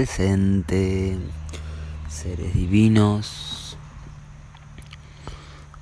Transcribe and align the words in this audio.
en 0.00 0.06
presente, 0.06 1.18
seres 2.08 2.54
divinos. 2.54 3.76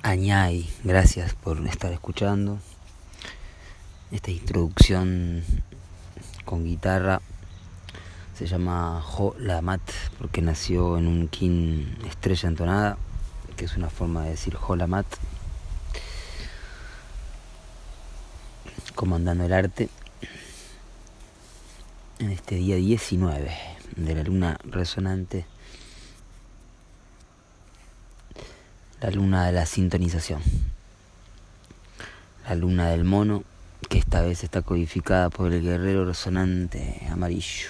Añay, 0.03 0.69
gracias 0.83 1.35
por 1.35 1.65
estar 1.65 1.93
escuchando 1.93 2.59
esta 4.11 4.31
introducción 4.31 5.41
con 6.43 6.65
guitarra. 6.65 7.21
Se 8.37 8.45
llama 8.45 9.01
Jo 9.05 9.35
Lamat 9.39 9.89
porque 10.17 10.41
nació 10.41 10.97
en 10.97 11.07
un 11.07 11.29
kin 11.29 11.97
estrella 12.05 12.49
entonada, 12.49 12.97
que 13.55 13.63
es 13.63 13.77
una 13.77 13.89
forma 13.89 14.23
de 14.23 14.31
decir 14.31 14.53
Jo 14.55 14.75
Lamat, 14.75 15.05
comandando 18.95 19.45
el 19.45 19.53
arte 19.53 19.87
en 22.19 22.31
este 22.31 22.55
día 22.55 22.75
19 22.75 23.78
de 23.95 24.15
la 24.15 24.23
luna 24.23 24.57
resonante, 24.63 25.45
la 29.01 29.11
luna 29.11 29.45
de 29.45 29.51
la 29.51 29.65
sintonización, 29.65 30.41
la 32.47 32.55
luna 32.55 32.89
del 32.89 33.03
mono, 33.03 33.43
que 33.89 33.97
esta 33.97 34.21
vez 34.21 34.43
está 34.43 34.61
codificada 34.61 35.29
por 35.29 35.53
el 35.53 35.63
guerrero 35.63 36.05
resonante 36.05 37.07
amarillo, 37.09 37.69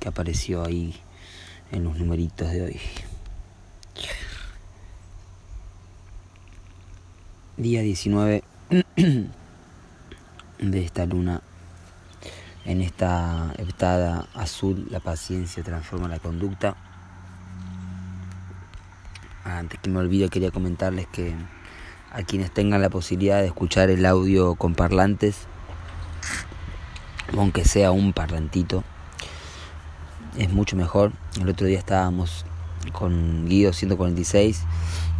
que 0.00 0.08
apareció 0.08 0.64
ahí 0.64 0.94
en 1.72 1.84
los 1.84 1.96
numeritos 1.96 2.50
de 2.50 2.62
hoy. 2.62 2.80
Día 7.56 7.82
19 7.82 8.42
de 10.58 10.84
esta 10.84 11.06
luna 11.06 11.40
en 12.64 12.80
esta 12.80 13.52
heptada 13.58 14.26
azul, 14.34 14.86
la 14.90 15.00
paciencia 15.00 15.62
transforma 15.62 16.08
la 16.08 16.18
conducta. 16.18 16.76
Antes 19.44 19.78
que 19.80 19.90
me 19.90 19.98
olvide, 19.98 20.30
quería 20.30 20.50
comentarles 20.50 21.06
que 21.06 21.34
a 22.12 22.22
quienes 22.22 22.50
tengan 22.52 22.80
la 22.80 22.88
posibilidad 22.88 23.40
de 23.40 23.46
escuchar 23.46 23.90
el 23.90 24.06
audio 24.06 24.54
con 24.54 24.74
parlantes, 24.74 25.46
aunque 27.36 27.64
sea 27.64 27.90
un 27.90 28.12
parlantito, 28.12 28.84
es 30.38 30.50
mucho 30.50 30.76
mejor. 30.76 31.12
El 31.40 31.48
otro 31.48 31.66
día 31.66 31.78
estábamos 31.78 32.46
con 32.92 33.46
Guido 33.46 33.72
146 33.72 34.62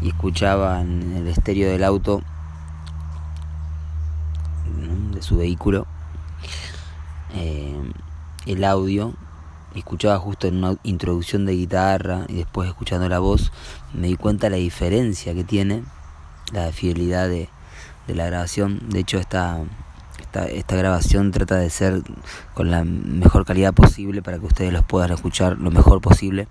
y 0.01 0.09
escuchaba 0.09 0.81
en 0.81 1.17
el 1.17 1.29
estéreo 1.29 1.71
del 1.71 1.85
auto 1.85 2.23
de 5.13 5.23
su 5.23 5.37
vehículo 5.37 5.87
eh, 7.35 7.75
el 8.47 8.65
audio, 8.65 9.15
escuchaba 9.75 10.19
justo 10.19 10.47
en 10.47 10.57
una 10.63 10.77
introducción 10.85 11.47
de 11.47 11.55
guitarra 11.55 12.27
y 12.29 12.35
después 12.35 12.69
escuchando 12.69 13.09
la 13.09 13.19
voz, 13.19 13.53
me 13.93 14.09
di 14.09 14.17
cuenta 14.17 14.47
de 14.47 14.51
la 14.51 14.57
diferencia 14.57 15.35
que 15.35 15.45
tiene, 15.45 15.83
la 16.53 16.71
fidelidad 16.73 17.29
de, 17.29 17.49
la 18.07 18.27
grabación. 18.27 18.81
De 18.89 19.01
hecho, 19.01 19.19
esta, 19.19 19.59
esta, 20.21 20.47
esta 20.47 20.77
grabación 20.77 21.33
trata 21.33 21.57
de 21.57 21.71
ser 21.71 22.03
con 22.55 22.71
la 22.71 22.85
mejor 22.85 23.45
calidad 23.45 23.73
posible 23.73 24.23
para 24.23 24.39
que 24.39 24.47
ustedes 24.47 24.73
los 24.73 24.85
puedan 24.85 25.13
escuchar 25.13 25.59
lo 25.59 25.71
mejor 25.71 26.01
posible. 26.01 26.47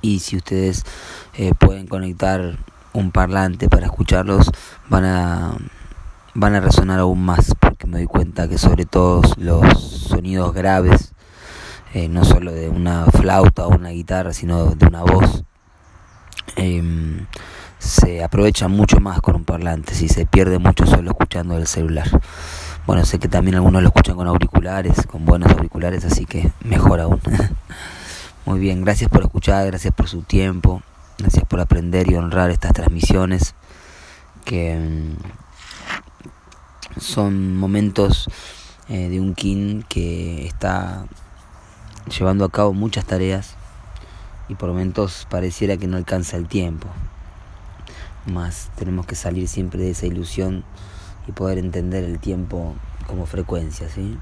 Y 0.00 0.20
si 0.20 0.36
ustedes 0.36 0.84
eh, 1.34 1.52
pueden 1.58 1.86
conectar 1.86 2.58
un 2.92 3.10
parlante 3.10 3.68
para 3.68 3.86
escucharlos, 3.86 4.50
van 4.88 5.04
a 5.04 5.56
van 6.34 6.54
a 6.54 6.60
resonar 6.60 7.00
aún 7.00 7.24
más 7.24 7.54
porque 7.60 7.86
me 7.86 7.98
doy 7.98 8.06
cuenta 8.06 8.48
que 8.48 8.58
sobre 8.58 8.86
todo 8.86 9.22
los 9.36 9.78
sonidos 9.78 10.54
graves, 10.54 11.12
eh, 11.92 12.08
no 12.08 12.24
solo 12.24 12.52
de 12.52 12.68
una 12.68 13.06
flauta 13.06 13.66
o 13.66 13.74
una 13.74 13.90
guitarra, 13.90 14.32
sino 14.32 14.74
de 14.74 14.86
una 14.86 15.02
voz, 15.02 15.44
em, 16.56 17.26
se 17.78 18.22
aprovechan 18.22 18.70
mucho 18.70 19.00
más 19.00 19.20
con 19.20 19.36
un 19.36 19.44
parlante, 19.44 19.94
si 19.94 20.08
se 20.08 20.24
pierde 20.24 20.58
mucho 20.58 20.86
solo 20.86 21.10
escuchando 21.10 21.56
el 21.56 21.66
celular. 21.66 22.08
Bueno, 22.86 23.04
sé 23.04 23.18
que 23.18 23.28
también 23.28 23.56
algunos 23.56 23.82
lo 23.82 23.88
escuchan 23.88 24.16
con 24.16 24.26
auriculares, 24.26 25.06
con 25.06 25.24
buenos 25.24 25.52
auriculares, 25.52 26.04
así 26.04 26.24
que 26.24 26.50
mejor 26.64 27.00
aún. 27.00 27.20
Muy 28.46 28.58
bien, 28.58 28.82
gracias 28.84 29.10
por 29.10 29.22
escuchar, 29.22 29.66
gracias 29.66 29.94
por 29.94 30.08
su 30.08 30.22
tiempo, 30.22 30.82
gracias 31.18 31.44
por 31.44 31.60
aprender 31.60 32.10
y 32.10 32.16
honrar 32.16 32.50
estas 32.50 32.72
transmisiones 32.72 33.54
que 34.44 34.74
em, 34.74 35.16
son 36.98 37.56
momentos 37.56 38.28
eh, 38.88 39.08
de 39.08 39.20
un 39.20 39.34
kin 39.34 39.84
que 39.88 40.46
está 40.46 41.06
llevando 42.06 42.44
a 42.44 42.50
cabo 42.50 42.72
muchas 42.72 43.04
tareas 43.04 43.54
y 44.48 44.54
por 44.54 44.70
momentos 44.70 45.26
pareciera 45.30 45.76
que 45.76 45.86
no 45.86 45.96
alcanza 45.96 46.36
el 46.36 46.48
tiempo. 46.48 46.88
Más 48.26 48.70
tenemos 48.76 49.06
que 49.06 49.14
salir 49.14 49.48
siempre 49.48 49.82
de 49.82 49.90
esa 49.90 50.06
ilusión 50.06 50.64
y 51.26 51.32
poder 51.32 51.58
entender 51.58 52.04
el 52.04 52.18
tiempo 52.18 52.74
como 53.06 53.26
frecuencia, 53.26 53.88
¿sí? 53.88 54.18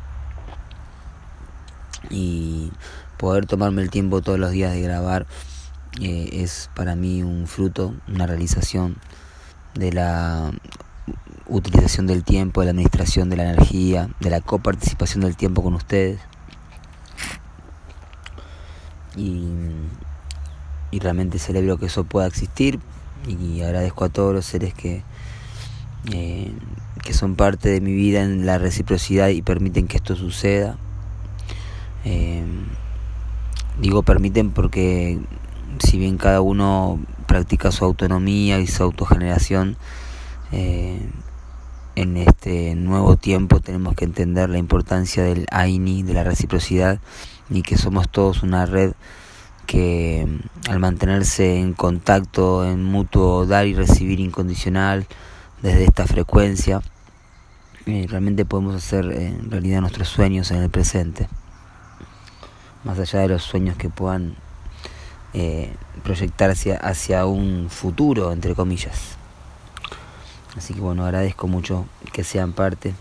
Y 2.09 2.73
poder 3.19 3.47
tomarme 3.47 3.83
el 3.83 3.91
tiempo 3.91 4.23
todos 4.23 4.39
los 4.39 4.53
días 4.53 4.73
de 4.73 4.81
grabar 4.81 5.27
eh, 6.01 6.31
es 6.33 6.71
para 6.75 6.97
mí 6.97 7.23
un 7.23 7.47
fruto, 7.47 7.95
una 8.09 8.27
realización 8.27 8.97
de 9.75 9.93
la 9.93 10.51
utilización 11.51 12.07
del 12.07 12.25
tiempo, 12.25 12.61
de 12.61 12.67
la 12.67 12.71
administración 12.71 13.29
de 13.29 13.37
la 13.37 13.53
energía, 13.53 14.09
de 14.21 14.31
la 14.31 14.41
coparticipación 14.41 15.23
del 15.23 15.37
tiempo 15.37 15.63
con 15.63 15.75
ustedes. 15.75 16.21
Y, 19.17 19.49
realmente 20.99 21.39
celebro 21.39 21.79
que 21.79 21.87
eso 21.87 22.05
pueda 22.05 22.27
existir 22.27 22.79
y 23.27 23.63
agradezco 23.63 24.05
a 24.05 24.11
todos 24.11 24.35
los 24.35 24.45
seres 24.45 24.75
que, 24.75 25.03
eh, 26.13 26.53
que 27.03 27.15
son 27.15 27.37
parte 27.37 27.71
de 27.71 27.81
mi 27.81 27.93
vida 27.95 28.23
en 28.23 28.45
la 28.45 28.59
reciprocidad 28.59 29.29
y 29.29 29.41
permiten 29.41 29.89
que 29.89 29.97
esto 29.97 30.15
suceda. 30.15 30.77
Eh, 32.05 32.45
digo 33.81 34.03
permiten 34.03 34.51
porque 34.51 35.19
si 35.79 35.99
bien 35.99 36.19
cada 36.19 36.41
uno 36.41 37.01
practica 37.27 37.71
su 37.73 37.85
autonomía 37.85 38.59
y 38.61 38.67
su 38.67 38.83
autogeneración, 38.83 39.77
eh, 40.53 41.01
en 41.97 42.17
este 42.17 42.75
nuevo 42.75 43.17
tiempo 43.17 43.61
tenemos 43.61 43.95
que 43.95 44.05
entender 44.05 44.49
la 44.49 44.59
importancia 44.59 45.23
del 45.23 45.47
AINI, 45.51 46.03
de 46.03 46.15
la 46.15 46.25
reciprocidad, 46.25 46.99
y 47.51 47.63
que 47.63 47.77
somos 47.77 48.09
todos 48.09 48.43
una 48.43 48.67
red 48.67 48.93
que 49.67 50.27
al 50.69 50.79
mantenerse 50.81 51.61
en 51.61 51.75
contacto, 51.75 52.65
en 52.69 52.83
mutuo 52.83 53.47
dar 53.47 53.67
y 53.67 53.75
recibir 53.75 54.19
incondicional 54.21 55.07
desde 55.63 55.85
esta 55.85 56.07
frecuencia, 56.07 56.81
eh, 57.87 58.07
realmente 58.09 58.45
podemos 58.45 58.75
hacer 58.75 59.07
eh, 59.13 59.29
en 59.29 59.51
realidad 59.51 59.81
nuestros 59.81 60.09
sueños 60.09 60.51
en 60.51 60.59
el 60.59 60.71
presente, 60.71 61.29
más 62.85 62.99
allá 62.99 63.21
de 63.21 63.29
los 63.29 63.43
sueños 63.43 63.77
que 63.77 63.91
puedan 63.91 64.35
eh, 65.35 65.73
proyectarse 66.03 66.75
hacia 66.75 67.27
un 67.27 67.69
futuro, 67.71 68.33
entre 68.33 68.55
comillas. 68.55 69.20
Así 70.57 70.75
que 70.75 70.81
bueno, 70.81 71.05
agradezco 71.05 71.47
mucho 71.47 71.87
que 72.13 72.25
sean 72.25 72.53
parte 72.53 72.95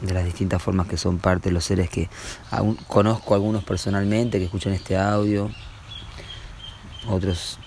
de 0.00 0.14
las 0.14 0.24
distintas 0.24 0.62
formas 0.62 0.86
que 0.86 0.96
son 0.96 1.18
parte 1.18 1.48
de 1.48 1.54
los 1.54 1.64
seres 1.64 1.90
que 1.90 2.08
aún 2.50 2.76
conozco 2.86 3.34
algunos 3.34 3.64
personalmente 3.64 4.38
que 4.38 4.44
escuchan 4.44 4.72
este 4.72 4.96
audio, 4.96 5.50
otros 7.08 7.58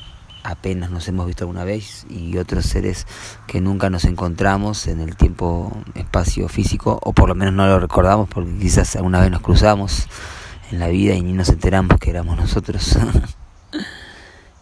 apenas 0.44 0.90
nos 0.90 1.08
hemos 1.08 1.28
visto 1.28 1.44
alguna 1.44 1.63
vez 1.63 2.06
y 2.10 2.38
otros 2.38 2.66
seres 2.66 3.06
que 3.48 3.62
nunca 3.62 3.90
nos 3.90 4.06
encontramos 4.06 4.88
en 4.88 5.02
el 5.02 5.16
tiempo, 5.16 5.72
espacio 5.96 6.48
físico 6.48 7.00
o 7.04 7.13
por 7.13 7.30
lo 7.30 7.36
menos 7.36 7.54
no 7.54 7.68
lo 7.68 7.80
recordamos 7.80 8.30
porque 8.30 8.58
quizás 8.58 8.96
alguna 8.96 9.19
vez 9.19 9.30
nos 9.30 9.42
cruzamos 9.42 10.08
en 10.72 10.80
la 10.80 10.88
vida 10.88 11.13
y 11.16 11.22
ni 11.22 11.34
nos 11.34 11.50
enteramos 11.50 12.00
que 12.00 12.10
éramos 12.10 12.38
nosotros. 12.38 12.98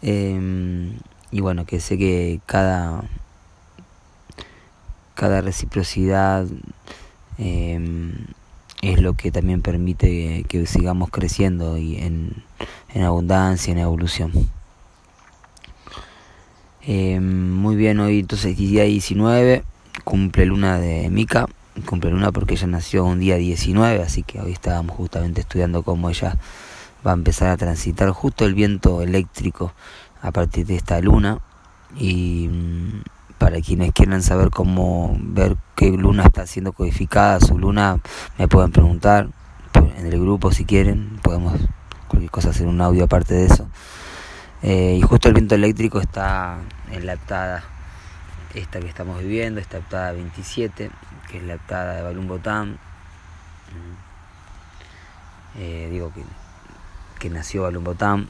Em, 0.01 0.97
y 1.29 1.41
bueno, 1.41 1.65
que 1.65 1.81
sé 1.81 1.97
que 1.97 2.39
cada 2.45 3.03
cada 5.19 5.41
reciprocidad 5.41 6.47
em, 7.37 8.13
es 8.81 9.01
lo 9.01 9.15
que 9.15 9.31
también 9.31 9.61
permite 9.61 10.45
que, 10.47 10.65
sigamos 10.65 11.09
creciendo 11.09 11.77
y 11.77 11.97
en, 11.97 12.41
en 12.93 13.03
abundancia, 13.03 13.73
en 13.73 13.79
evolución. 13.79 14.31
Em, 16.83 17.51
muy 17.53 17.75
bien, 17.75 17.99
hoy 17.99 18.19
entonces 18.19 18.55
día 18.55 18.85
19, 18.85 19.63
cumple 20.05 20.45
luna 20.45 20.79
de 20.79 21.09
Mika, 21.09 21.47
cumple 21.85 22.11
luna 22.11 22.31
porque 22.31 22.53
ella 22.53 22.67
nació 22.67 23.03
un 23.03 23.19
día 23.19 23.35
19, 23.35 24.01
así 24.01 24.23
que 24.23 24.39
hoy 24.39 24.53
estábamos 24.53 24.95
justamente 24.95 25.41
estudiando 25.41 25.83
cómo 25.83 26.09
ella 26.09 26.37
va 27.05 27.11
a 27.11 27.15
empezar 27.15 27.49
a 27.49 27.57
transitar 27.57 28.09
justo 28.11 28.45
el 28.45 28.53
viento 28.53 29.01
eléctrico 29.01 29.73
a 30.21 30.31
partir 30.31 30.65
de 30.65 30.77
esta 30.77 31.01
luna 31.01 31.39
y 31.97 32.47
mm, 32.47 33.18
para 33.39 33.61
quienes 33.61 33.93
quieran 33.93 34.21
saber 34.21 34.51
cómo 34.51 35.17
ver 35.19 35.57
qué 35.75 35.89
luna 35.89 36.23
está 36.23 36.45
siendo 36.45 36.73
codificada, 36.73 37.39
su 37.39 37.57
luna, 37.57 37.99
me 38.37 38.47
pueden 38.47 38.71
preguntar. 38.71 39.29
en 39.73 40.05
el 40.05 40.19
grupo 40.19 40.51
si 40.51 40.65
quieren, 40.65 41.19
podemos 41.23 41.53
cualquier 42.07 42.29
cosa 42.29 42.49
hacer 42.49 42.67
un 42.67 42.81
audio 42.81 43.05
aparte 43.05 43.33
de 43.33 43.45
eso. 43.45 43.67
Eh, 44.61 44.97
y 44.99 45.01
justo 45.01 45.29
el 45.29 45.33
viento 45.33 45.55
eléctrico 45.55 45.99
está 45.99 46.57
en 46.91 47.05
la 47.05 47.13
aptada 47.13 47.63
esta 48.53 48.79
que 48.79 48.87
estamos 48.87 49.19
viviendo, 49.19 49.61
esta 49.61 49.77
aptada 49.77 50.11
27, 50.11 50.91
que 51.29 51.37
es 51.37 51.43
la 51.43 51.53
aptada 51.55 51.95
de 51.95 52.01
Balún 52.03 52.27
Botán. 52.27 52.77
Eh, 55.57 55.87
digo 55.91 56.11
que, 56.13 56.23
que 57.19 57.29
nació 57.29 57.63
Balún 57.63 57.83
Botán. 57.83 58.29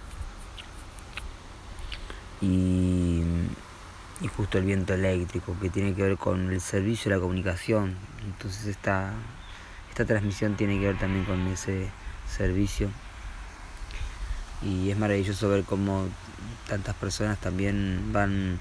Y, 2.41 3.08
y 4.21 4.27
justo 4.27 4.57
el 4.57 4.65
viento 4.65 4.93
eléctrico, 4.93 5.55
que 5.61 5.69
tiene 5.69 5.93
que 5.93 6.03
ver 6.03 6.17
con 6.17 6.51
el 6.51 6.61
servicio 6.61 7.09
de 7.09 7.17
la 7.17 7.21
comunicación. 7.21 7.95
Entonces 8.25 8.65
esta, 8.65 9.13
esta 9.89 10.05
transmisión 10.05 10.55
tiene 10.55 10.79
que 10.79 10.87
ver 10.87 10.97
también 10.97 11.25
con 11.25 11.47
ese 11.47 11.89
servicio 12.27 12.89
y 14.61 14.89
es 14.91 14.97
maravilloso 14.97 15.49
ver 15.49 15.63
cómo 15.63 16.07
tantas 16.67 16.95
personas 16.95 17.39
también 17.39 18.11
van 18.11 18.59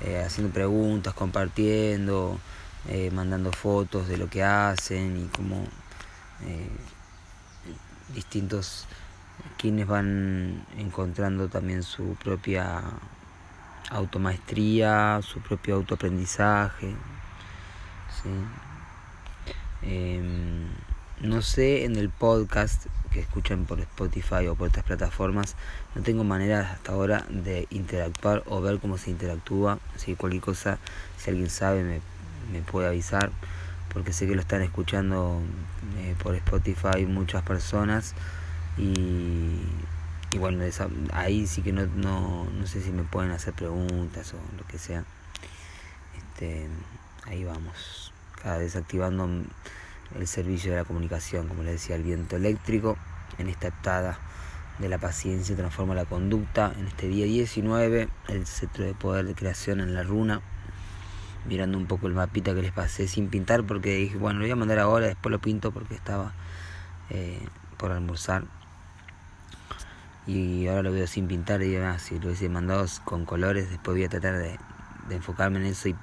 eh, 0.00 0.22
haciendo 0.24 0.52
preguntas, 0.52 1.14
compartiendo, 1.14 2.38
eh, 2.88 3.10
mandando 3.10 3.52
fotos 3.52 4.08
de 4.08 4.16
lo 4.16 4.28
que 4.28 4.42
hacen 4.42 5.24
y 5.24 5.36
cómo 5.36 5.64
eh, 6.44 6.68
distintos 8.14 8.86
quienes 9.58 9.86
van 9.86 10.64
encontrando 10.76 11.48
también 11.48 11.82
su 11.82 12.16
propia 12.22 12.82
automaestría, 13.90 15.20
su 15.22 15.40
propio 15.40 15.76
autoaprendizaje. 15.76 16.94
Em, 19.82 20.68
no 21.20 21.42
sé 21.42 21.84
en 21.84 21.96
el 21.96 22.08
podcast 22.08 22.86
que 23.12 23.20
escuchan 23.20 23.64
por 23.64 23.80
Spotify 23.80 24.46
o 24.48 24.54
por 24.54 24.68
otras 24.68 24.84
plataformas, 24.84 25.56
no 25.94 26.02
tengo 26.02 26.24
manera 26.24 26.72
hasta 26.72 26.92
ahora 26.92 27.26
de 27.28 27.66
interactuar 27.70 28.42
o 28.46 28.60
ver 28.60 28.78
cómo 28.78 28.96
se 28.98 29.10
interactúa. 29.10 29.78
Así 29.94 30.14
cualquier 30.14 30.42
cosa, 30.42 30.78
si 31.18 31.30
alguien 31.30 31.50
sabe, 31.50 31.82
me, 31.82 32.00
me 32.52 32.62
puede 32.62 32.88
avisar, 32.88 33.30
porque 33.92 34.12
sé 34.12 34.26
que 34.26 34.34
lo 34.34 34.40
están 34.40 34.62
escuchando 34.62 35.40
eh, 35.98 36.14
por 36.22 36.34
Spotify 36.36 37.04
muchas 37.06 37.42
personas. 37.42 38.14
Y, 38.78 39.60
y 40.32 40.38
bueno, 40.38 40.64
ahí 41.12 41.46
sí 41.46 41.60
que 41.62 41.72
no, 41.72 41.86
no, 41.86 42.44
no 42.44 42.66
sé 42.66 42.80
si 42.80 42.90
me 42.90 43.02
pueden 43.02 43.32
hacer 43.32 43.52
preguntas 43.52 44.32
o 44.32 44.38
lo 44.56 44.66
que 44.66 44.78
sea. 44.78 45.04
Este, 46.16 46.68
ahí 47.26 47.44
vamos, 47.44 48.12
cada 48.42 48.58
vez 48.58 48.74
activando 48.74 49.28
el 50.18 50.26
servicio 50.26 50.70
de 50.70 50.78
la 50.78 50.84
comunicación, 50.84 51.48
como 51.48 51.62
les 51.62 51.74
decía, 51.74 51.96
el 51.96 52.02
viento 52.02 52.36
eléctrico, 52.36 52.96
en 53.38 53.48
esta 53.48 53.68
heptada 53.68 54.18
de 54.78 54.88
la 54.88 54.98
paciencia 54.98 55.54
transforma 55.54 55.94
la 55.94 56.06
conducta, 56.06 56.72
en 56.78 56.86
este 56.86 57.08
día 57.08 57.26
19, 57.26 58.08
el 58.28 58.46
centro 58.46 58.84
de 58.84 58.94
poder 58.94 59.26
de 59.26 59.34
creación 59.34 59.80
en 59.80 59.94
la 59.94 60.02
runa, 60.02 60.40
mirando 61.46 61.76
un 61.76 61.86
poco 61.86 62.06
el 62.06 62.14
mapita 62.14 62.54
que 62.54 62.62
les 62.62 62.72
pasé 62.72 63.06
sin 63.06 63.28
pintar, 63.28 63.64
porque 63.64 63.96
dije, 63.96 64.16
bueno, 64.16 64.38
lo 64.38 64.46
voy 64.46 64.52
a 64.52 64.56
mandar 64.56 64.78
ahora, 64.78 65.06
después 65.06 65.30
lo 65.30 65.40
pinto 65.40 65.72
porque 65.72 65.94
estaba 65.94 66.32
eh, 67.10 67.46
por 67.76 67.92
almorzar. 67.92 68.44
Y 70.26 70.68
ahora 70.68 70.82
lo 70.82 70.92
veo 70.92 71.06
sin 71.06 71.26
pintar 71.26 71.62
y 71.62 71.70
demás, 71.70 72.02
si 72.02 72.18
lo 72.18 72.26
hubiese 72.26 72.48
mandado 72.48 72.86
con 73.04 73.24
colores, 73.24 73.70
después 73.70 73.96
voy 73.96 74.04
a 74.04 74.08
tratar 74.08 74.38
de, 74.38 74.58
enfocarme 75.10 75.58
en 75.58 75.66
eso 75.66 75.88
y 75.88 75.96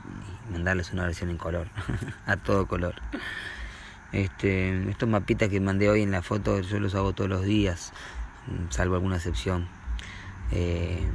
mandarles 0.51 0.91
una 0.91 1.05
versión 1.05 1.29
en 1.29 1.37
color, 1.37 1.67
a 2.25 2.35
todo 2.37 2.67
color. 2.67 2.95
Este, 4.11 4.89
estos 4.89 5.07
mapitas 5.07 5.49
que 5.49 5.59
mandé 5.59 5.89
hoy 5.89 6.01
en 6.01 6.11
la 6.11 6.21
foto 6.21 6.59
yo 6.61 6.79
los 6.79 6.95
hago 6.95 7.13
todos 7.13 7.29
los 7.29 7.45
días, 7.45 7.93
salvo 8.69 8.95
alguna 8.95 9.17
excepción. 9.17 9.67
Eh, 10.51 11.07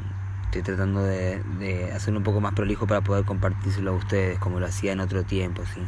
estoy 0.45 0.63
tratando 0.63 1.03
de, 1.03 1.43
de, 1.59 1.93
hacerlo 1.93 2.19
un 2.21 2.25
poco 2.25 2.41
más 2.41 2.55
prolijo 2.55 2.87
para 2.87 3.01
poder 3.01 3.25
compartírselo 3.25 3.91
a 3.91 3.95
ustedes 3.95 4.39
como 4.39 4.61
lo 4.61 4.67
hacía 4.67 4.93
en 4.93 5.01
otro 5.01 5.25
tiempo. 5.25 5.63
¿sí? 5.75 5.81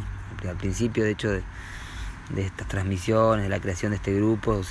Al 0.49 0.57
principio, 0.57 1.05
de 1.05 1.13
hecho, 1.13 1.31
de, 1.31 1.43
estas 2.37 2.69
transmisiones, 2.69 3.45
de 3.45 3.49
la 3.49 3.61
creación 3.61 3.91
de 3.91 3.97
este 3.97 4.15
grupo, 4.15 4.63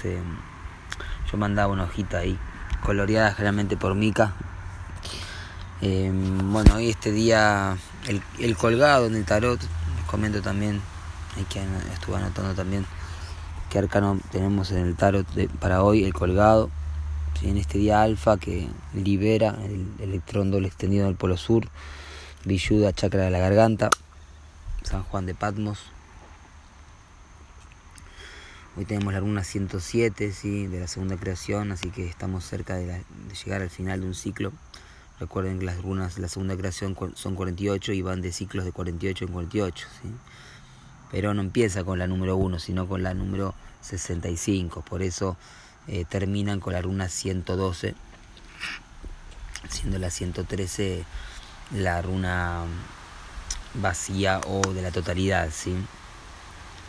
yo 1.32 1.38
mandaba 1.38 1.72
una 1.72 1.84
hojita 1.84 2.20
ahí, 2.20 2.38
coloreada 2.84 3.34
generalmente 3.34 3.78
por 3.78 3.96
Mica. 3.96 4.34
Eh, 5.82 6.12
bueno, 6.14 6.76
hoy 6.76 6.90
este 6.90 7.12
día, 7.12 7.78
el, 8.08 8.22
el 8.40 8.56
colgado 8.56 9.08
en 9.08 9.16
el 9.16 9.26
tarot, 9.26 9.60
les 9.60 10.06
comento 10.06 10.42
también 10.42 10.82
que 11.50 11.62
estuve 11.94 12.16
anotando 12.16 12.54
también 12.54 12.86
qué 13.70 13.80
arcano 13.80 14.20
tenemos 14.32 14.72
en 14.72 14.78
el 14.78 14.96
tarot 14.96 15.28
para 15.60 15.84
hoy, 15.84 16.06
el 16.06 16.14
colgado, 16.14 16.70
en 17.42 17.58
este 17.58 17.78
día 17.78 18.02
alfa 18.02 18.38
que 18.38 18.70
libera 18.94 19.56
el 19.66 19.88
electrón 20.00 20.52
doble 20.52 20.68
extendido 20.68 21.06
del 21.06 21.16
polo 21.16 21.38
sur, 21.38 21.68
Villuda, 22.46 22.94
chakra 22.94 23.24
de 23.24 23.32
la 23.32 23.40
garganta, 23.40 23.90
San 24.84 25.04
Juan 25.04 25.26
de 25.26 25.36
Patmos. 25.36 25.80
Hoy 28.78 28.86
tenemos 28.86 29.14
la 29.14 29.22
runa 29.22 29.44
107 29.44 30.32
¿sí? 30.32 30.68
de 30.68 30.80
la 30.80 30.88
segunda 30.88 31.18
creación, 31.18 31.72
así 31.72 31.92
que 31.92 32.08
estamos 32.08 32.44
cerca 32.44 32.76
de, 32.76 33.04
llegar 33.46 33.62
al 33.62 33.70
final 33.70 34.02
de 34.02 34.08
un 34.08 34.16
ciclo. 34.16 34.52
Recuerden 35.20 35.60
que 35.60 35.66
las 35.66 35.82
runas 35.82 36.16
de 36.16 36.22
la 36.22 36.28
segunda 36.28 36.58
creación 36.58 36.96
son 37.16 37.36
48 37.36 37.94
y 37.94 38.02
van 38.02 38.22
de 38.22 38.34
ciclos 38.34 38.66
de 38.66 38.74
48 38.74 39.26
en 39.26 39.32
48. 39.32 39.88
¿sí? 40.02 40.10
pero 41.16 41.34
no 41.34 41.42
empieza 41.42 41.86
con 41.86 41.98
la 41.98 42.08
número 42.08 42.36
1, 42.36 42.60
sino 42.60 42.90
con 42.90 43.02
la 43.02 43.14
número 43.14 43.56
65. 43.82 44.82
Por 44.82 45.02
eso 45.02 45.38
eh, 45.88 46.04
terminan 46.04 46.60
con 46.60 46.74
la 46.74 46.82
runa 46.82 47.08
112, 47.08 47.96
siendo 49.70 49.98
la 49.98 50.10
113 50.10 51.06
la 51.74 52.02
runa 52.02 52.64
vacía 53.76 54.42
o 54.46 54.62
de 54.74 54.82
la 54.82 54.92
totalidad, 54.92 55.50
¿sí? 55.52 55.74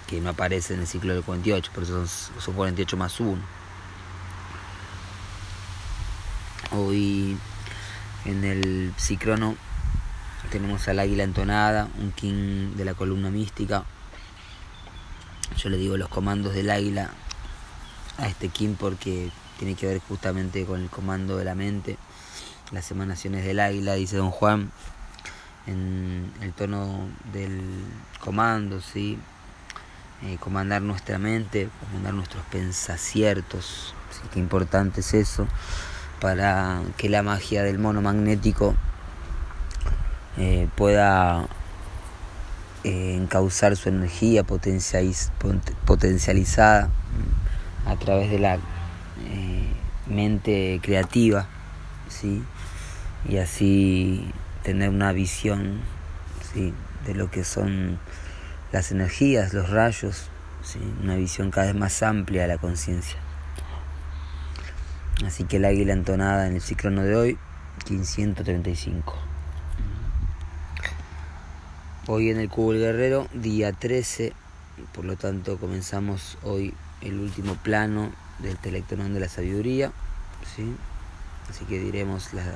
Que 0.06 0.20
no 0.20 0.30
aparece 0.30 0.74
en 0.74 0.80
el 0.80 0.86
ciclo 0.86 1.14
del 1.14 1.22
48, 1.22 1.70
por 1.74 1.82
eso 1.82 2.06
son, 2.06 2.54
48 2.54 2.96
más 2.96 3.18
1. 3.20 3.38
Hoy 6.72 7.36
en 8.24 8.44
el 8.44 8.92
psicrono 8.96 9.56
tenemos 10.50 10.86
al 10.88 11.00
águila 11.00 11.24
entonada, 11.24 11.88
un 11.98 12.12
king 12.12 12.76
de 12.76 12.84
la 12.84 12.94
columna 12.94 13.30
mística, 13.30 13.84
yo 15.56 15.70
le 15.70 15.76
digo 15.76 15.96
los 15.96 16.08
comandos 16.08 16.54
del 16.54 16.70
águila 16.70 17.10
a 18.18 18.26
este 18.28 18.48
Kim 18.48 18.74
porque 18.74 19.30
tiene 19.58 19.74
que 19.74 19.86
ver 19.86 20.00
justamente 20.00 20.64
con 20.64 20.82
el 20.82 20.90
comando 20.90 21.36
de 21.36 21.44
la 21.44 21.54
mente, 21.54 21.96
las 22.72 22.90
emanaciones 22.90 23.44
del 23.44 23.60
águila, 23.60 23.94
dice 23.94 24.16
don 24.16 24.30
Juan, 24.30 24.70
en 25.66 26.32
el 26.40 26.52
tono 26.52 27.08
del 27.32 27.60
comando, 28.20 28.80
¿sí? 28.80 29.18
Eh, 30.22 30.38
comandar 30.40 30.80
nuestra 30.80 31.18
mente, 31.18 31.68
comandar 31.78 32.14
nuestros 32.14 32.42
pensaciertos, 32.46 33.94
¿sí? 34.10 34.20
qué 34.32 34.40
importante 34.40 35.00
es 35.00 35.12
eso, 35.12 35.46
para 36.20 36.80
que 36.96 37.10
la 37.10 37.22
magia 37.22 37.62
del 37.62 37.78
mono 37.78 38.00
magnético 38.00 38.74
eh, 40.38 40.68
pueda 40.74 41.46
eh, 42.84 43.14
encauzar 43.14 43.76
su 43.76 43.90
energía 43.90 44.42
potencializada 44.42 46.86
mm, 46.86 47.88
a 47.88 47.96
través 47.96 48.30
de 48.30 48.38
la 48.38 48.54
eh, 48.54 48.58
mente 50.06 50.80
creativa, 50.82 51.46
¿sí? 52.08 52.42
y 53.28 53.36
así 53.36 54.32
tener 54.62 54.88
una 54.88 55.12
visión 55.12 55.82
¿sí? 56.54 56.72
de 57.04 57.14
lo 57.14 57.30
que 57.30 57.44
son 57.44 57.98
las 58.72 58.90
energías, 58.90 59.54
los 59.54 59.70
rayos, 59.70 60.28
una 61.02 61.14
visión 61.14 61.50
cada 61.50 61.68
vez 61.68 61.76
más 61.76 62.02
amplia 62.02 62.42
de 62.42 62.48
la 62.48 62.58
conciencia. 62.58 63.18
Así 65.24 65.44
que 65.44 65.56
el 65.56 65.64
águila 65.64 65.92
entonada 65.92 66.46
en 66.46 66.54
el 66.54 66.60
ciclono 66.60 67.02
de 67.02 67.16
hoy, 67.16 67.38
1535. 67.88 69.14
Hoy 72.08 72.30
en 72.30 72.38
el 72.38 72.48
Cubo 72.48 72.72
del 72.72 72.82
Guerrero, 72.82 73.28
día 73.32 73.72
13, 73.72 74.32
por 74.92 75.04
lo 75.04 75.16
tanto 75.16 75.58
comenzamos 75.58 76.38
hoy 76.42 76.74
el 77.00 77.18
último 77.18 77.54
plano 77.54 78.12
del 78.38 78.56
telectonón 78.58 79.14
de 79.14 79.20
la 79.20 79.28
sabiduría, 79.28 79.92
¿sí? 80.54 80.74
así 81.48 81.64
que 81.64 81.78
diremos 81.78 82.34
las, 82.34 82.46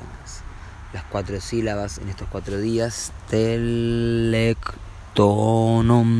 las 0.93 1.03
cuatro 1.05 1.41
sílabas 1.41 1.99
en 1.99 2.09
estos 2.09 2.29
cuatro 2.29 2.59
días, 2.59 3.13
telectonon. 5.15 6.11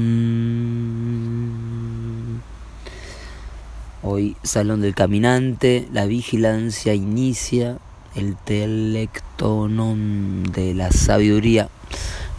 Hoy 4.03 4.37
Salón 4.43 4.81
del 4.81 4.95
Caminante, 4.95 5.87
la 5.93 6.07
vigilancia 6.07 6.95
inicia, 6.95 7.77
el 8.15 8.37
telectonon 8.37 10.45
de 10.45 10.73
la 10.75 10.91
sabiduría 10.91 11.69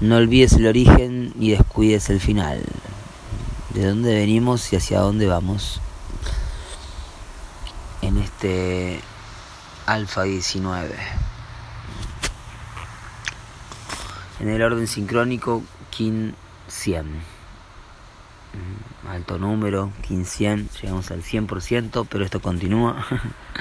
no 0.01 0.17
olvides 0.17 0.53
el 0.53 0.65
origen 0.65 1.31
y 1.39 1.51
descuides 1.51 2.09
el 2.09 2.19
final. 2.19 2.63
De 3.73 3.85
dónde 3.85 4.15
venimos 4.15 4.73
y 4.73 4.75
hacia 4.75 4.99
dónde 4.99 5.27
vamos. 5.27 5.79
este 8.01 8.99
alfa 9.85 10.23
19. 10.23 10.95
En 14.41 14.49
el 14.49 14.61
orden 14.63 14.87
sincrónico, 14.87 15.61
Kin 15.91 16.33
100. 16.67 17.05
Mm, 17.05 19.07
alto 19.07 19.37
número, 19.37 19.91
100, 20.07 20.67
llegamos 20.81 21.11
al 21.11 21.21
100%, 21.21 22.07
pero 22.09 22.25
esto 22.25 22.41
continúa. 22.41 23.05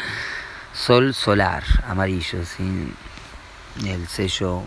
Sol 0.72 1.12
solar, 1.12 1.64
amarillo, 1.86 2.46
¿sí? 2.46 2.94
el 3.84 4.08
sello 4.08 4.62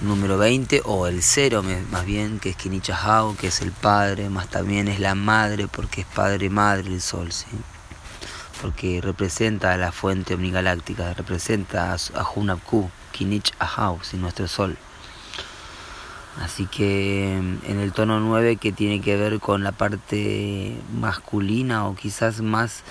número 0.00 0.36
20 0.36 0.82
o 0.84 1.06
el 1.06 1.22
cero 1.22 1.62
más 1.90 2.04
bien 2.04 2.40
que 2.40 2.50
es 2.50 2.56
Kinichahao 2.56 3.36
que 3.36 3.46
es 3.48 3.62
el 3.62 3.72
padre 3.72 4.28
más 4.28 4.48
también 4.48 4.88
es 4.88 5.00
la 5.00 5.14
madre 5.14 5.68
porque 5.68 6.02
es 6.02 6.06
padre 6.06 6.50
madre 6.50 6.92
el 6.92 7.00
sol 7.00 7.32
¿sí? 7.32 7.46
Porque 8.60 9.00
representa 9.00 9.72
a 9.72 9.76
la 9.76 9.92
fuente 9.92 10.34
omnigaláctica 10.34 11.14
representa 11.14 11.94
a, 11.94 12.30
Hunabku 12.34 12.90
Kinich 13.12 13.52
Ahau 13.58 13.98
nuestro 14.14 14.48
sol. 14.48 14.76
Así 16.40 16.66
que 16.66 17.36
en 17.36 17.80
el 17.80 17.92
tono 17.92 18.20
9 18.20 18.56
que 18.56 18.70
tiene 18.70 19.00
que 19.00 19.16
ver 19.16 19.40
con 19.40 19.64
la 19.64 19.72
parte 19.72 20.76
masculina 21.00 21.86
o 21.86 21.96
quizás 21.96 22.40
más 22.40 22.84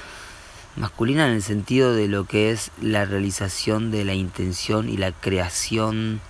masculina 0.76 1.28
en 1.28 1.34
el 1.34 1.44
sentido 1.44 1.94
de 1.94 2.08
lo 2.08 2.26
que 2.26 2.52
es 2.52 2.72
la 2.82 3.06
realización 3.06 3.90
de 3.90 4.06
la 4.06 4.14
intención 4.14 4.90
y 4.90 4.98
la 4.98 5.12
creación 5.12 6.22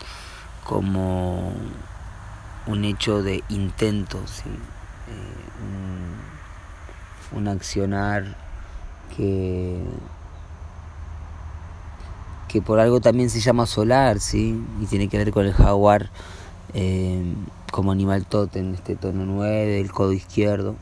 como 0.63 1.53
un 2.67 2.84
hecho 2.86 3.24
de 3.24 3.44
intento, 3.50 4.20
eh, 4.20 5.38
un, 7.36 7.48
accionar 7.48 8.47
que, 9.16 9.80
que 12.48 12.62
por 12.62 12.80
algo 12.80 13.00
también 13.00 13.30
se 13.30 13.40
llama 13.40 13.66
solar, 13.66 14.20
¿sí? 14.20 14.62
y 14.82 14.86
tiene 14.86 15.08
que 15.08 15.18
ver 15.18 15.32
con 15.32 15.46
el 15.46 15.54
jaguar 15.54 16.10
eh, 16.74 17.34
como 17.72 17.92
animal 17.92 18.26
totem, 18.26 18.74
este 18.74 18.96
tono 18.96 19.26
9, 19.26 19.80
el 19.80 19.92
codo 19.92 20.14
izquierdo. 20.14 20.76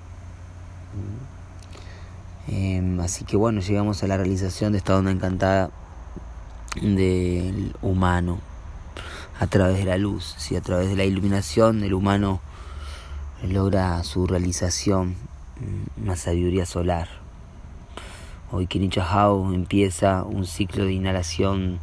Eh, 2.47 2.97
así 3.01 3.25
que 3.25 3.37
bueno, 3.37 3.61
llegamos 3.61 4.03
a 4.03 4.07
la 4.07 4.17
realización 4.17 4.71
de 4.71 4.77
esta 4.77 4.95
onda 4.95 5.11
encantada 5.11 5.71
del 6.81 7.75
humano 7.81 8.39
a 9.39 9.47
través 9.47 9.77
de 9.77 9.85
la 9.85 9.97
luz, 9.97 10.35
si 10.37 10.55
a 10.55 10.61
través 10.61 10.89
de 10.89 10.95
la 10.95 11.03
iluminación 11.03 11.83
el 11.83 11.93
humano 11.93 12.39
logra 13.43 14.01
su 14.03 14.27
realización, 14.27 15.15
mm, 15.59 16.03
una 16.03 16.15
sabiduría 16.15 16.65
solar. 16.65 17.24
Hoy 18.55 18.67
Kinichahau 18.67 19.53
empieza 19.53 20.23
un 20.23 20.45
ciclo 20.45 20.85
de 20.85 20.93
inhalación 20.93 21.77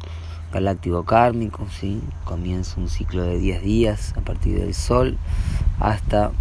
galáctico 0.51 1.05
kármico, 1.05 1.67
¿sí? 1.69 2.01
comienza 2.23 2.81
un 2.81 2.89
ciclo 2.89 3.21
de 3.21 3.37
10 3.37 3.61
días 3.61 4.13
a 4.17 4.21
partir 4.21 4.59
del 4.59 4.73
Sol 4.73 5.19
hasta 5.79 6.31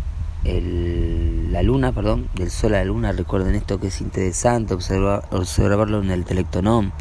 el, 0.44 1.52
la 1.52 1.62
Luna, 1.62 1.92
perdón, 1.92 2.30
del 2.34 2.50
Sol 2.50 2.74
a 2.74 2.78
la 2.78 2.86
Luna. 2.86 3.12
Recuerden 3.12 3.54
esto 3.54 3.78
que 3.78 3.88
es 3.88 4.00
interesante 4.00 4.72
observar, 4.72 5.28
observarlo 5.32 6.00
en 6.00 6.10
el 6.10 6.24
telectonón, 6.24 6.94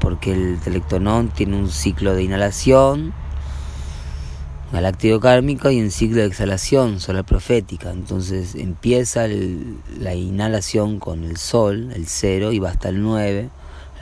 porque 0.00 0.32
el 0.32 0.58
telectonón 0.58 1.28
tiene 1.28 1.56
un 1.56 1.68
ciclo 1.68 2.16
de 2.16 2.24
inhalación, 2.24 3.14
galáctico 4.72 5.18
kármico 5.20 5.70
y 5.70 5.80
un 5.80 5.90
ciclo 5.90 6.18
de 6.20 6.26
exhalación 6.26 7.00
solar 7.00 7.24
profética. 7.24 7.90
Entonces 7.90 8.54
empieza 8.54 9.26
la 9.98 10.14
inhalación 10.14 10.98
con 10.98 11.24
el 11.24 11.36
sol, 11.36 11.90
el 11.94 12.06
0, 12.06 12.52
y 12.52 12.58
va 12.58 12.70
hasta 12.70 12.90
el 12.90 13.02
9, 13.02 13.48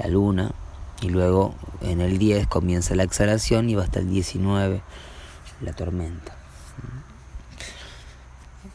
la 0.01 0.09
luna, 0.09 0.53
y 1.01 1.09
luego 1.09 1.55
en 1.83 2.01
el 2.01 2.19
10 2.19 2.47
comienza 2.49 2.95
la 2.95 3.05
exhalación 3.05 3.71
y 3.71 3.75
va 3.75 3.85
hasta 3.85 4.01
el 4.01 4.11
19, 4.11 4.83
la 5.63 5.73
tormenta. 5.73 6.33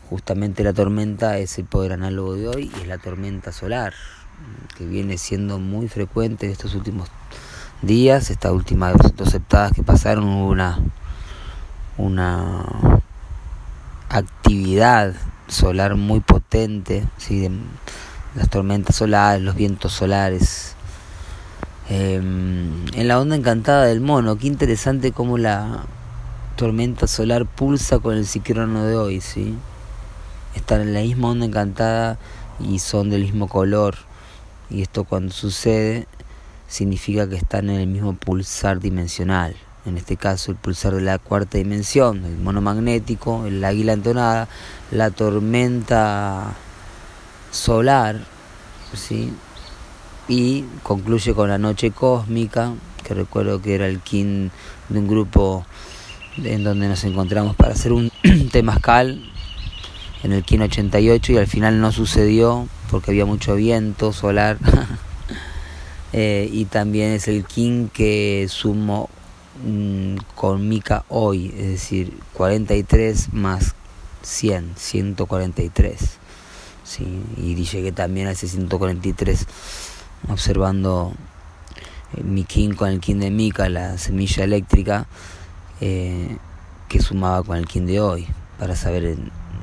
Justamente 0.09 0.63
la 0.63 0.73
tormenta 0.73 1.37
es 1.37 1.57
el 1.57 1.65
poder 1.65 1.93
análogo 1.93 2.35
de 2.35 2.47
hoy 2.49 2.71
y 2.75 2.81
es 2.81 2.87
la 2.87 2.97
tormenta 2.97 3.51
solar, 3.51 3.93
que 4.77 4.85
viene 4.85 5.17
siendo 5.17 5.57
muy 5.57 5.87
frecuente 5.87 6.45
en 6.45 6.51
estos 6.51 6.75
últimos 6.75 7.09
días. 7.81 8.29
Estas 8.29 8.51
últimas 8.51 8.95
dos 9.15 9.29
septadas 9.29 9.71
que 9.71 9.83
pasaron 9.83 10.25
hubo 10.25 10.49
una 10.49 10.79
una 11.97 12.65
actividad 14.09 15.13
solar 15.47 15.95
muy 15.95 16.19
potente, 16.19 17.05
¿sí? 17.17 17.49
las 18.35 18.49
tormentas 18.49 18.95
solares, 18.95 19.41
los 19.41 19.55
vientos 19.55 19.93
solares. 19.93 20.75
Em, 21.89 22.85
en 22.93 23.07
la 23.07 23.19
onda 23.19 23.35
encantada 23.35 23.85
del 23.85 23.99
mono, 23.99 24.37
qué 24.37 24.47
interesante 24.47 25.11
cómo 25.11 25.37
la 25.37 25.83
tormenta 26.55 27.07
solar 27.07 27.45
pulsa 27.45 27.99
con 27.99 28.15
el 28.15 28.25
ciclono 28.25 28.85
de 28.85 28.95
hoy, 28.95 29.19
¿sí? 29.19 29.55
Están 30.55 30.81
en 30.81 30.93
la 30.93 31.01
misma 31.01 31.29
onda 31.29 31.45
encantada 31.45 32.17
y 32.59 32.79
son 32.79 33.09
del 33.09 33.23
mismo 33.23 33.47
color. 33.47 33.95
Y 34.69 34.81
esto 34.81 35.03
cuando 35.03 35.33
sucede 35.33 36.07
significa 36.67 37.27
que 37.27 37.35
están 37.35 37.69
en 37.69 37.81
el 37.81 37.87
mismo 37.87 38.13
pulsar 38.13 38.79
dimensional 38.79 39.55
en 39.85 39.97
este 39.97 40.17
caso 40.17 40.51
el 40.51 40.57
pulsar 40.57 40.93
de 40.93 41.01
la 41.01 41.17
cuarta 41.17 41.57
dimensión, 41.57 42.23
el 42.25 42.37
monomagnético, 42.37 43.45
el 43.45 43.63
águila 43.63 43.93
entonada, 43.93 44.47
la 44.91 45.11
tormenta 45.11 46.53
solar, 47.51 48.21
¿sí? 48.93 49.33
y 50.27 50.63
concluye 50.83 51.33
con 51.33 51.49
la 51.49 51.57
noche 51.57 51.91
cósmica, 51.91 52.73
que 53.03 53.13
recuerdo 53.13 53.61
que 53.61 53.75
era 53.75 53.87
el 53.87 53.99
kin 53.99 54.51
de 54.89 54.99
un 54.99 55.07
grupo 55.07 55.65
en 56.37 56.63
donde 56.63 56.87
nos 56.87 57.03
encontramos 57.03 57.55
para 57.55 57.73
hacer 57.73 57.91
un 57.91 58.11
temazcal 58.51 59.29
en 60.23 60.31
el 60.31 60.43
kin 60.43 60.61
88 60.61 61.33
y 61.33 61.37
al 61.37 61.47
final 61.47 61.81
no 61.81 61.91
sucedió 61.91 62.67
porque 62.89 63.11
había 63.11 63.25
mucho 63.25 63.55
viento 63.55 64.13
solar. 64.13 64.57
Eh, 66.13 66.49
y 66.51 66.65
también 66.65 67.11
es 67.11 67.29
el 67.29 67.45
kin 67.45 67.87
que 67.87 68.45
sumó 68.49 69.09
Mm, 69.63 70.15
con 70.35 70.69
Mica 70.69 71.03
hoy, 71.09 71.53
es 71.57 71.67
decir, 71.67 72.17
43 72.33 73.33
más 73.33 73.75
100, 74.21 74.73
143. 74.77 75.99
¿sí? 76.83 77.05
Y 77.37 77.55
llegué 77.55 77.91
también 77.91 78.27
a 78.27 78.31
ese 78.31 78.47
143 78.47 79.45
observando 80.29 81.13
eh, 82.15 82.23
mi 82.23 82.43
kin 82.43 82.75
con 82.75 82.89
el 82.89 82.99
kin 82.99 83.19
de 83.19 83.31
Mica, 83.31 83.69
la 83.69 83.97
semilla 83.97 84.43
eléctrica, 84.43 85.07
eh, 85.79 86.37
que 86.87 87.01
sumaba 87.01 87.43
con 87.43 87.57
el 87.57 87.67
kin 87.67 87.85
de 87.85 87.99
hoy, 87.99 88.27
para 88.59 88.75
saber 88.75 89.17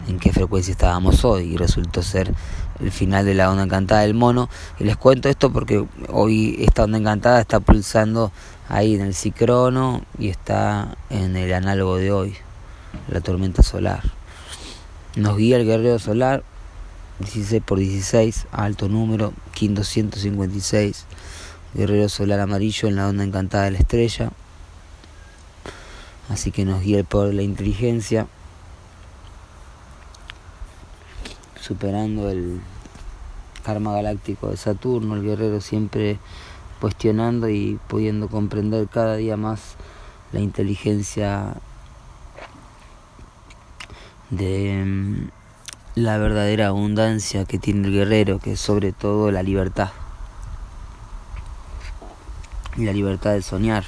en 0.08 0.18
qué 0.18 0.32
frecuencia 0.32 0.72
estábamos 0.72 1.24
hoy. 1.24 1.54
Y 1.54 1.56
resultó 1.56 2.02
ser 2.02 2.34
el 2.80 2.90
final 2.90 3.24
de 3.24 3.34
la 3.34 3.50
onda 3.50 3.62
encantada 3.62 4.00
del 4.00 4.14
mono. 4.14 4.48
Y 4.80 4.84
les 4.84 4.96
cuento 4.96 5.28
esto 5.28 5.52
porque 5.52 5.86
hoy 6.08 6.56
esta 6.60 6.84
onda 6.84 6.98
encantada 6.98 7.40
está 7.40 7.60
pulsando 7.60 8.32
ahí 8.68 8.94
en 8.94 9.02
el 9.02 9.14
cicrono 9.14 10.02
y 10.18 10.28
está 10.28 10.96
en 11.10 11.36
el 11.36 11.52
análogo 11.52 11.96
de 11.96 12.12
hoy, 12.12 12.34
la 13.08 13.20
tormenta 13.20 13.62
solar. 13.62 14.02
Nos 15.16 15.36
guía 15.36 15.56
el 15.56 15.64
guerrero 15.64 15.98
solar 15.98 16.42
16 17.20 17.62
por 17.64 17.78
16, 17.78 18.46
alto 18.52 18.88
número, 18.88 19.32
KIN 19.52 19.74
256, 19.74 21.04
guerrero 21.74 22.08
solar 22.08 22.40
amarillo 22.40 22.88
en 22.88 22.96
la 22.96 23.08
onda 23.08 23.24
encantada 23.24 23.64
de 23.64 23.72
la 23.72 23.78
estrella. 23.78 24.30
Así 26.28 26.52
que 26.52 26.64
nos 26.64 26.82
guía 26.82 26.98
el 26.98 27.04
poder 27.04 27.30
de 27.30 27.36
la 27.36 27.42
inteligencia, 27.42 28.28
superando 31.68 32.30
el 32.30 32.62
karma 33.62 33.92
galáctico 33.92 34.48
de 34.48 34.56
Saturno, 34.56 35.16
el 35.16 35.22
guerrero 35.22 35.60
siempre 35.60 36.18
cuestionando 36.80 37.50
y 37.50 37.78
pudiendo 37.88 38.28
comprender 38.28 38.88
cada 38.88 39.16
día 39.16 39.37
más 39.37 39.76
la 40.32 40.40
inteligencia 40.40 41.56
de 44.30 44.82
mm, 44.82 45.28
la 45.96 46.16
verdadera 46.16 46.68
abundancia 46.68 47.44
que 47.44 47.58
tiene 47.58 47.87
el 47.88 47.92
guerrero, 47.92 48.38
que 48.38 48.52
es 48.52 48.60
sobre 48.60 48.92
todo 48.92 49.30
la 49.30 49.42
libertad. 49.42 49.90
Y 52.78 52.87
la 52.87 52.92
libertad 52.94 53.32
de 53.32 53.42
soñar 53.42 53.84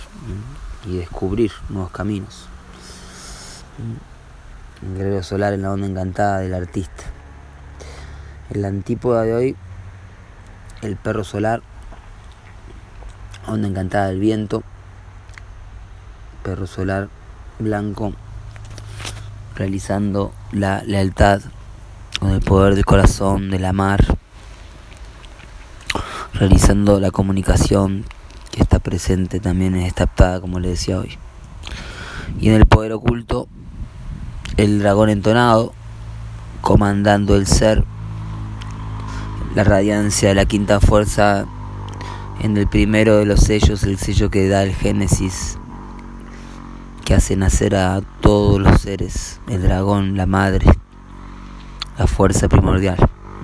y 0.87 0.99
descubrir 0.99 1.53
nuevos 1.71 1.93
caminos. 1.93 2.47
El 4.83 4.99
guerrero 4.99 5.23
solar 5.23 5.55
en 5.55 5.63
la 5.63 5.73
onda 5.73 5.87
encantada 5.87 6.41
del 6.41 6.53
artista. 6.53 7.20
En 8.51 8.63
la 8.63 8.69
antípoda 8.69 9.23
de 9.23 9.35
hoy, 9.35 9.57
el 10.83 10.97
perro 10.97 11.25
solar 11.25 11.63
Onda 13.47 13.67
encantada 13.67 14.09
del 14.09 14.21
viento, 14.21 14.63
perro 16.45 16.67
solar 16.67 17.09
blanco, 17.59 18.13
realizando 19.57 20.33
la 20.53 20.83
lealtad 20.85 21.41
con 22.21 22.31
el 22.31 22.41
poder 22.43 22.75
del 22.75 22.85
corazón, 22.85 23.51
de 23.51 23.59
la 23.59 23.73
mar, 23.73 24.05
realizando 26.35 27.01
la 27.01 27.11
comunicación 27.11 28.05
que 28.53 28.63
está 28.63 28.79
presente 28.79 29.41
también 29.41 29.75
en 29.75 29.83
esta 29.83 30.05
aptada, 30.05 30.41
como 30.41 30.61
le 30.61 30.69
decía 30.69 30.99
hoy. 30.99 31.19
Y 32.39 32.51
en 32.51 32.55
el 32.55 32.67
poder 32.67 32.93
oculto, 32.93 33.49
el 34.59 34.81
dragón 34.81 35.09
entonado, 35.09 35.73
comandando 36.61 37.37
el 37.37 37.47
ser, 37.47 37.85
la 39.55 39.65
radiancia 39.65 40.29
de 40.29 40.35
la 40.35 40.45
quinta 40.45 40.81
fuerza 40.81 41.47
en 42.41 42.57
el 42.57 42.67
primero 42.67 43.19
de 43.19 43.27
los 43.27 43.41
sellos, 43.41 43.83
el 43.83 43.99
sello 43.99 44.31
que 44.31 44.49
da 44.49 44.63
el 44.63 44.75
Génesis, 44.75 45.59
que 47.05 47.15
hace 47.15 47.37
nacer 47.37 47.75
a 47.75 48.01
todos 48.21 48.61
los 48.61 48.81
seres, 48.81 49.41
el 49.49 49.63
dragón, 49.63 50.17
la 50.17 50.27
madre, 50.27 50.67
la 51.99 52.07
fuerza 52.07 52.49
primordial, 52.49 52.97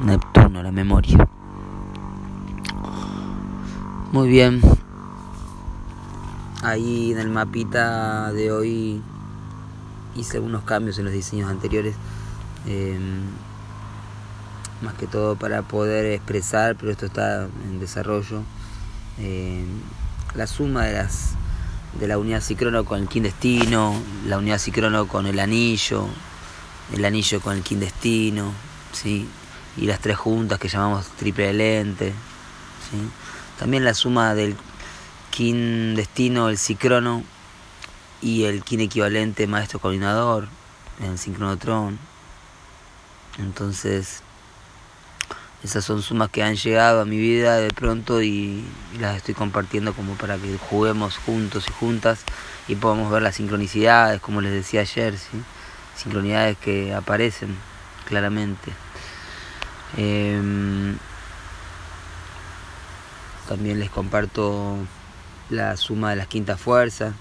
Neptuno, 0.05 0.63
la 0.63 0.71
memoria. 0.71 1.29
Muy 4.13 4.29
bien, 4.29 4.63
ahí 6.63 7.13
en 7.13 7.19
el 7.19 7.29
mapita 7.29 8.33
de 8.33 8.53
hoy 8.53 9.03
hice 10.17 10.39
algunos 10.39 10.63
cambios 10.63 10.99
en 10.99 11.05
los 11.05 11.13
diseños 11.13 11.51
anteriores. 11.51 11.95
Em, 12.67 13.23
más 14.83 14.95
que 14.95 15.07
todo 15.07 15.37
para 15.37 15.63
poder 15.63 16.07
expresar, 16.07 16.77
pero 16.77 16.93
esto 16.93 17.07
está 17.07 17.45
en 17.45 17.81
desarrollo. 17.81 18.43
Em, 19.19 19.67
la 20.35 20.47
suma 20.47 20.85
de 20.85 20.93
las 20.95 21.35
de 21.99 22.07
la 22.09 22.19
unidad 22.19 22.43
cicrono 22.43 22.85
con 22.85 23.01
el 23.01 23.09
quindestino, 23.09 23.95
la 24.27 24.37
unidad 24.39 24.59
cicrono 24.59 25.09
con 25.09 25.27
el 25.27 25.41
anillo, 25.41 26.07
el 26.93 27.05
anillo 27.05 27.41
con 27.41 27.57
el 27.57 27.63
quindestino, 27.63 28.53
¿sí? 28.93 29.27
y 29.77 29.87
las 29.87 30.01
tres 30.01 30.17
juntas 30.17 30.59
que 30.59 30.69
llamamos 30.69 31.07
triple 31.17 31.53
lente. 31.53 32.13
También 33.59 33.85
la 33.85 33.95
suma 33.95 34.35
del 34.35 34.57
kin 35.31 35.95
destino, 35.95 36.49
el 36.49 36.59
cicrono 36.59 37.23
y 38.23 38.45
el 38.45 38.63
kin 38.63 38.81
equivalente 38.81 39.47
maestro 39.47 39.79
coordinador, 39.79 40.49
el 41.03 41.19
sincronotron. 41.19 41.99
Entonces, 43.39 44.23
esas 45.65 45.85
son 45.85 46.03
sumas 46.03 46.31
que 46.31 46.43
han 46.43 46.57
llegado 46.57 47.01
a 47.01 47.05
mi 47.05 47.17
vida 47.17 47.57
de 47.57 47.71
pronto 47.71 48.23
y, 48.23 48.65
las 49.01 49.17
estoy 49.17 49.35
compartiendo 49.35 49.93
como 49.93 50.15
para 50.15 50.39
que 50.39 50.57
juguemos 50.57 51.19
juntos 51.19 51.67
y 51.69 51.73
juntas 51.73 52.21
y 52.67 52.77
podamos 52.77 53.11
ver 53.11 53.21
las 53.21 53.37
sincronicidades, 53.37 54.23
como 54.23 54.41
les 54.41 54.53
decía 54.53 54.81
ayer, 54.81 55.19
¿sí? 55.19 55.43
sincronicidades 55.97 56.57
que 56.57 56.95
aparecen 56.95 57.57
claramente. 58.07 58.73
Em, 59.99 60.97
también 63.49 63.79
les 63.79 63.91
comparto 63.91 64.79
la 65.51 65.77
suma 65.77 66.11
de 66.11 66.17
las 66.17 66.27
quintas 66.27 66.59
fuerzas, 66.59 67.15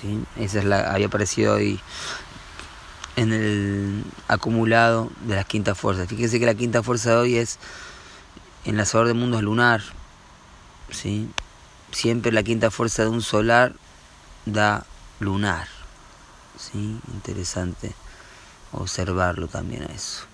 ¿sí? 0.00 0.24
esa 0.36 0.60
es 0.60 0.64
la, 0.64 0.92
había 0.92 1.08
aparecido 1.08 1.54
hoy 1.54 1.78
en 3.18 3.32
el 3.32 4.04
acumulado 4.28 5.10
de 5.22 5.34
las 5.34 5.46
quintas 5.46 5.76
fuerzas. 5.76 6.06
Fíjense 6.08 6.38
que 6.38 6.46
la 6.46 6.54
quinta 6.54 6.82
fuerza 6.84 7.10
de 7.10 7.16
hoy 7.16 7.36
es 7.36 7.58
enlazador 8.64 9.08
de 9.08 9.14
mundos 9.14 9.42
lunar, 9.42 9.82
¿sí? 10.90 11.28
siempre 11.90 12.30
la 12.30 12.44
quinta 12.44 12.70
fuerza 12.70 13.02
de 13.02 13.08
un 13.08 13.22
solar 13.22 13.74
da 14.46 14.86
lunar, 15.18 15.66
¿sí? 16.56 17.00
interesante 17.12 17.92
observarlo 18.72 19.48
también 19.48 19.82
a 19.82 19.86
eso. 19.86 20.24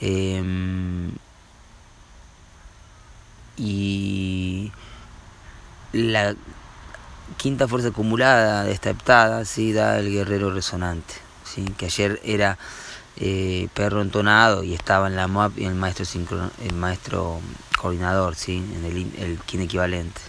Em, 0.00 1.12
y 3.56 4.70
la 5.92 6.34
quinta 7.38 7.66
fuerza 7.66 7.88
acumulada 7.88 8.64
de 8.64 8.72
esta 8.72 8.90
heptada 8.90 9.46
¿sí? 9.46 9.72
da 9.72 9.98
el 9.98 10.10
guerrero 10.10 10.52
resonante, 10.52 11.14
que 11.76 11.86
ayer 11.86 12.20
era 12.24 12.58
eh, 13.16 13.68
perro 13.74 14.02
entonado 14.02 14.62
y 14.62 14.74
estaba 14.74 15.06
en 15.06 15.16
la 15.16 15.26
MOAP 15.26 15.58
y 15.58 15.64
el 15.64 15.74
maestro, 15.74 16.04
el 16.62 16.74
maestro 16.74 17.40
coordinador, 17.80 18.34
¿sí? 18.34 18.56
en 18.56 18.84
el, 18.84 19.12
el 19.18 19.38
kin 19.40 19.62
equivalente. 19.62 20.20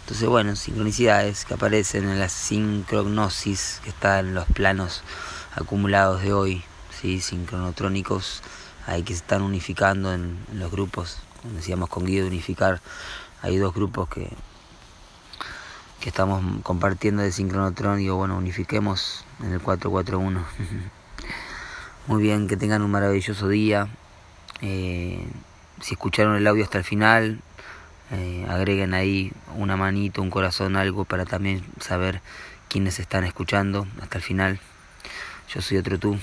Entonces, 0.00 0.28
bueno, 0.28 0.56
sincronicidades 0.56 1.44
que 1.44 1.54
aparecen 1.54 2.08
en 2.08 2.18
la 2.18 2.28
sincrognosis 2.28 3.80
que 3.84 3.90
está 3.90 4.20
en 4.20 4.34
los 4.34 4.46
planos 4.46 5.02
acumulados 5.54 6.22
de 6.22 6.32
hoy, 6.32 6.64
¿sí? 7.00 7.20
sincronotrónicos, 7.20 8.42
hay 8.86 9.02
que 9.02 9.12
se 9.12 9.20
están 9.20 9.42
unificando 9.42 10.12
en, 10.14 10.38
los 10.54 10.70
grupos 10.70 11.18
decíamos 11.44 11.88
con 11.88 12.04
Guido 12.04 12.26
unificar, 12.26 12.80
hay 13.42 13.56
dos 13.56 13.74
grupos 13.74 14.08
que, 14.08 14.28
que 16.00 16.08
estamos 16.08 16.42
compartiendo 16.62 17.22
de 17.22 17.32
sincronotron, 17.32 17.98
digo, 17.98 18.16
bueno, 18.16 18.36
unifiquemos 18.36 19.24
en 19.42 19.52
el 19.52 19.60
441. 19.60 20.44
Muy 22.06 22.22
bien, 22.22 22.48
que 22.48 22.56
tengan 22.56 22.82
un 22.82 22.90
maravilloso 22.90 23.48
día. 23.48 23.88
Eh, 24.62 25.26
si 25.80 25.94
escucharon 25.94 26.36
el 26.36 26.46
audio 26.46 26.64
hasta 26.64 26.78
el 26.78 26.84
final, 26.84 27.40
eh, 28.10 28.46
agreguen 28.48 28.94
ahí 28.94 29.32
una 29.56 29.76
manito, 29.76 30.22
un 30.22 30.30
corazón, 30.30 30.76
algo 30.76 31.04
para 31.04 31.24
también 31.24 31.62
saber 31.80 32.20
quiénes 32.68 32.98
están 32.98 33.24
escuchando 33.24 33.86
hasta 34.00 34.18
el 34.18 34.24
final. 34.24 34.60
Yo 35.52 35.60
soy 35.62 35.78
otro 35.78 35.98
tú. 35.98 36.18